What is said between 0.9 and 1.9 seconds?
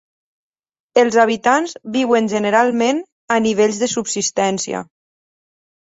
Els habitants